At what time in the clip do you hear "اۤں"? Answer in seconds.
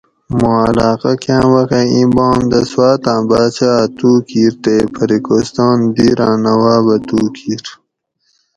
6.27-6.35